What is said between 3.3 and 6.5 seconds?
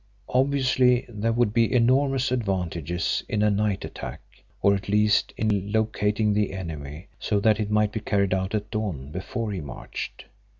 a night attack, or at least in locating